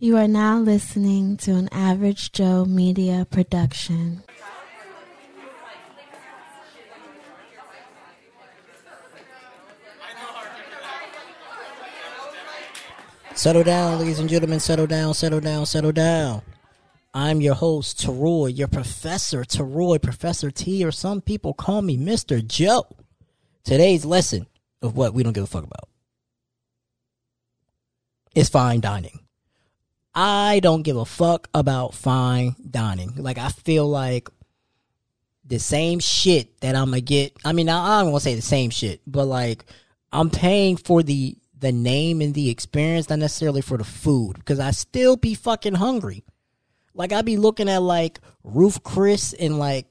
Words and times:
You 0.00 0.16
are 0.16 0.28
now 0.28 0.60
listening 0.60 1.36
to 1.38 1.56
an 1.56 1.68
Average 1.72 2.30
Joe 2.30 2.64
Media 2.64 3.26
production. 3.28 4.22
Settle 13.34 13.64
down, 13.64 13.98
ladies 13.98 14.20
and 14.20 14.28
gentlemen. 14.28 14.60
Settle 14.60 14.86
down, 14.86 15.14
settle 15.14 15.40
down, 15.40 15.66
settle 15.66 15.90
down. 15.90 16.42
I'm 17.12 17.40
your 17.40 17.56
host, 17.56 17.98
Teroy, 17.98 18.56
your 18.56 18.68
professor, 18.68 19.42
Teroy, 19.42 20.00
Professor 20.00 20.52
T, 20.52 20.84
or 20.84 20.92
some 20.92 21.20
people 21.20 21.54
call 21.54 21.82
me 21.82 21.96
Mr. 21.96 22.46
Joe. 22.46 22.86
Today's 23.64 24.04
lesson 24.04 24.46
of 24.80 24.96
what 24.96 25.12
we 25.12 25.24
don't 25.24 25.32
give 25.32 25.42
a 25.42 25.48
fuck 25.48 25.64
about 25.64 25.88
is 28.36 28.48
fine 28.48 28.78
dining. 28.78 29.17
I 30.14 30.60
don't 30.60 30.82
give 30.82 30.96
a 30.96 31.04
fuck 31.04 31.48
about 31.54 31.94
fine 31.94 32.56
dining. 32.68 33.14
Like, 33.16 33.38
I 33.38 33.50
feel 33.50 33.86
like 33.86 34.28
the 35.44 35.58
same 35.58 35.98
shit 35.98 36.60
that 36.60 36.76
I'm 36.76 36.90
gonna 36.90 37.00
get. 37.00 37.36
I 37.44 37.52
mean, 37.52 37.68
I, 37.68 37.98
I 37.98 38.02
don't 38.02 38.12
want 38.12 38.22
to 38.22 38.30
say 38.30 38.34
the 38.34 38.42
same 38.42 38.70
shit, 38.70 39.00
but 39.06 39.24
like, 39.24 39.64
I'm 40.12 40.30
paying 40.30 40.76
for 40.76 41.02
the 41.02 41.36
the 41.58 41.72
name 41.72 42.20
and 42.20 42.34
the 42.34 42.50
experience, 42.50 43.10
not 43.10 43.18
necessarily 43.18 43.62
for 43.62 43.76
the 43.78 43.84
food, 43.84 44.36
because 44.36 44.60
I 44.60 44.70
still 44.70 45.16
be 45.16 45.34
fucking 45.34 45.74
hungry. 45.74 46.24
Like 46.94 47.12
I 47.12 47.22
be 47.22 47.36
looking 47.36 47.68
at 47.68 47.82
like 47.82 48.20
Ruth 48.44 48.82
Chris 48.82 49.32
and 49.32 49.58
like 49.58 49.86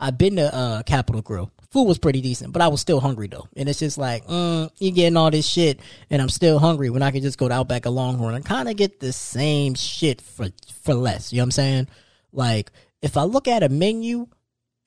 I've 0.00 0.18
been 0.18 0.36
to 0.36 0.54
uh 0.54 0.82
Capital 0.82 1.22
Grille. 1.22 1.50
Food 1.76 1.88
was 1.88 1.98
pretty 1.98 2.22
decent, 2.22 2.54
but 2.54 2.62
I 2.62 2.68
was 2.68 2.80
still 2.80 3.00
hungry 3.00 3.26
though. 3.26 3.48
And 3.54 3.68
it's 3.68 3.80
just 3.80 3.98
like, 3.98 4.26
mm, 4.26 4.70
you 4.78 4.92
getting 4.92 5.18
all 5.18 5.30
this 5.30 5.46
shit, 5.46 5.78
and 6.08 6.22
I'm 6.22 6.30
still 6.30 6.58
hungry 6.58 6.88
when 6.88 7.02
I 7.02 7.10
could 7.10 7.20
just 7.20 7.36
go 7.36 7.48
to 7.48 7.54
Outback 7.54 7.84
or 7.84 7.90
Longhorn 7.90 8.34
and 8.34 8.46
kind 8.46 8.70
of 8.70 8.76
get 8.78 8.98
the 9.00 9.12
same 9.12 9.74
shit 9.74 10.22
for 10.22 10.48
for 10.80 10.94
less. 10.94 11.34
You 11.34 11.36
know 11.36 11.42
what 11.42 11.46
I'm 11.48 11.50
saying? 11.50 11.88
Like 12.32 12.72
if 13.02 13.18
I 13.18 13.24
look 13.24 13.46
at 13.46 13.62
a 13.62 13.68
menu 13.68 14.26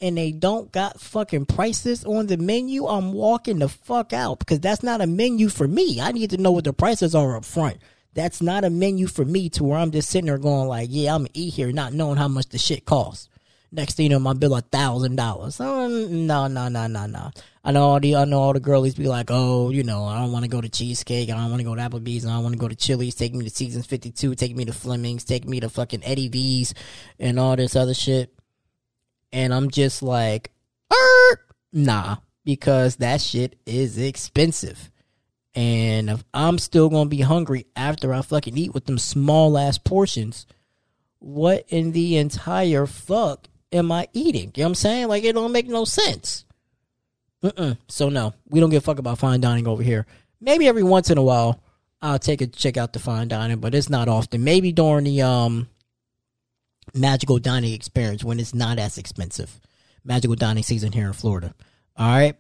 and 0.02 0.18
they 0.18 0.32
don't 0.32 0.72
got 0.72 1.00
fucking 1.00 1.46
prices 1.46 2.04
on 2.06 2.26
the 2.26 2.38
menu, 2.38 2.88
I'm 2.88 3.14
walking 3.14 3.60
the 3.60 3.70
fuck 3.70 4.12
out 4.12 4.40
because 4.40 4.60
that's 4.60 4.82
not 4.82 5.00
a 5.00 5.06
menu 5.06 5.50
for 5.50 5.68
me. 5.68 6.02
I 6.02 6.12
need 6.12 6.32
to 6.32 6.38
know 6.38 6.54
what 6.54 6.64
the 6.64 6.74
prices 6.74 7.14
are 7.14 7.38
up 7.38 7.46
front. 7.46 7.78
That's 8.16 8.42
not 8.42 8.66
a 8.66 8.72
menu 8.72 9.06
for 9.06 9.26
me 9.26 9.50
to 9.50 9.64
where 9.64 9.78
I'm 9.78 9.92
just 9.92 10.10
sitting 10.10 10.26
there 10.26 10.40
going 10.40 10.68
like, 10.68 10.88
yeah, 10.92 11.14
I'm 11.14 11.22
gonna 11.22 11.30
eat 11.36 11.54
here, 11.54 11.72
not 11.72 11.94
knowing 11.94 12.18
how 12.18 12.30
much 12.30 12.50
the 12.50 12.58
shit 12.58 12.86
costs. 12.86 13.30
Next 13.72 13.96
thing 13.96 14.06
you 14.06 14.10
know, 14.10 14.20
my 14.20 14.34
bill 14.34 14.56
a 14.56 14.62
thousand 14.62 15.16
dollars. 15.16 15.60
No, 15.60 15.88
no, 15.88 16.48
no, 16.48 16.68
no, 16.68 17.06
no. 17.06 17.32
I 17.64 17.72
know 17.72 17.84
all 17.84 18.00
the 18.00 18.16
I 18.16 18.26
know 18.26 18.40
all 18.40 18.54
the 18.54 18.60
girlies 18.60 18.96
be 18.96 19.08
like, 19.08 19.28
oh, 19.30 19.70
you 19.70 19.84
know, 19.84 20.06
I 20.06 20.20
don't 20.20 20.32
want 20.32 20.44
to 20.44 20.50
go 20.50 20.60
to 20.60 20.70
cheesecake, 20.70 21.30
I 21.30 21.36
don't 21.36 21.52
want 21.52 21.60
to 21.60 21.66
go 21.66 21.76
to 21.76 21.82
Applebee's, 21.82 22.26
I 22.26 22.34
don't 22.34 22.44
want 22.44 22.54
to 22.54 22.60
go 22.60 22.68
to 22.68 22.76
Chili's. 22.76 23.14
Take 23.14 23.36
me 23.36 23.44
to 23.44 23.52
Seasons 23.52 23.86
Fifty 23.86 24.12
Two, 24.12 24.34
take 24.34 24.56
me 24.56 24.66
to 24.66 24.74
Fleming's, 24.74 25.24
take 25.24 25.46
me 25.46 25.60
to 25.60 25.70
fucking 25.70 26.04
Eddie 26.04 26.30
V's, 26.30 26.74
and 27.20 27.40
all 27.40 27.56
this 27.56 27.76
other 27.76 27.94
shit. 27.94 28.34
And 29.32 29.54
I'm 29.54 29.70
just 29.70 30.02
like, 30.02 30.52
er, 30.92 31.40
nah, 31.72 32.18
because 32.44 32.96
that 32.96 33.22
shit 33.22 33.60
is 33.68 34.00
expensive. 34.00 34.90
And 35.54 36.10
if 36.10 36.24
I'm 36.34 36.58
still 36.58 36.90
gonna 36.90 37.10
be 37.10 37.22
hungry 37.22 37.68
after 37.76 38.16
I 38.16 38.24
fucking 38.24 38.58
eat 38.58 38.74
with 38.74 38.86
them 38.86 38.98
small 38.98 39.60
ass 39.60 39.78
portions, 39.78 40.48
what 41.20 41.66
in 41.68 41.92
the 41.92 42.18
entire 42.18 42.88
fuck 42.88 43.48
am 43.72 43.92
I 43.92 44.08
eating? 44.14 44.52
You 44.56 44.62
know 44.62 44.66
what 44.66 44.70
I'm 44.70 44.76
saying? 44.76 45.08
Like 45.08 45.24
it 45.24 45.34
don't 45.34 45.52
make 45.52 45.68
no 45.68 45.86
sense. 45.86 46.46
Mm-mm. 47.44 47.78
So 47.88 48.10
no, 48.10 48.34
we 48.50 48.60
don't 48.60 48.70
give 48.70 48.84
a 48.84 48.86
fuck 48.86 49.00
about 49.00 49.20
fine 49.20 49.42
dining 49.42 49.68
over 49.68 49.84
here. 49.84 50.06
Maybe 50.42 50.68
every 50.68 50.84
once 50.84 51.10
in 51.10 51.18
a 51.18 51.24
while 51.24 51.62
I'll 52.02 52.20
take 52.20 52.42
a 52.42 52.48
check 52.48 52.78
out 52.78 52.94
the 52.94 53.00
fine 53.00 53.28
dining, 53.28 53.60
but 53.60 53.76
it's 53.76 53.90
not 53.90 54.08
often. 54.08 54.44
Maybe 54.44 54.72
during 54.72 55.06
the 55.06 55.22
um 55.22 55.68
magical 56.94 57.40
dining 57.40 57.74
experience 57.74 58.24
when 58.24 58.40
it's 58.40 58.54
not 58.54 58.80
as 58.80 58.98
expensive. 58.98 59.60
Magical 60.04 60.36
dining 60.36 60.64
season 60.64 60.92
here 60.92 61.08
in 61.08 61.14
Florida. 61.14 61.54
All 61.98 62.08
right. 62.08 62.36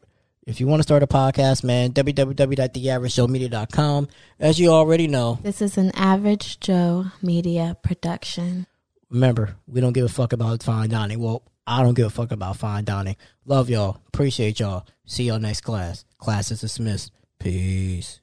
If 0.45 0.59
you 0.59 0.65
want 0.65 0.79
to 0.79 0.83
start 0.83 1.03
a 1.03 1.07
podcast, 1.07 1.63
man, 1.63 1.91
www.theaveragejoemedia.com. 1.91 4.07
As 4.39 4.59
you 4.59 4.69
already 4.69 5.07
know, 5.07 5.37
This 5.43 5.61
is 5.61 5.77
an 5.77 5.91
Average 5.93 6.59
Joe 6.59 7.05
Media 7.21 7.77
production. 7.83 8.65
Remember, 9.09 9.55
we 9.67 9.81
don't 9.81 9.93
give 9.93 10.05
a 10.05 10.09
fuck 10.09 10.33
about 10.33 10.63
fine 10.63 10.89
dining. 10.89 11.19
Well, 11.19 11.43
I 11.65 11.83
don't 11.83 11.93
give 11.93 12.07
a 12.07 12.09
fuck 12.09 12.31
about 12.31 12.57
fine 12.57 12.83
dining. 12.83 13.15
Love 13.45 13.69
y'all. 13.69 14.01
Appreciate 14.07 14.59
y'all. 14.59 14.85
See 15.05 15.25
y'all 15.25 15.39
next 15.39 15.61
class. 15.61 16.05
Class 16.17 16.51
is 16.51 16.61
dismissed. 16.61 17.11
Peace. 17.39 18.21